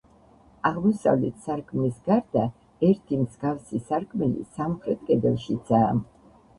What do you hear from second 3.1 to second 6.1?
მსგავსი სარკმელი სამხრეთ კედელშიცაა.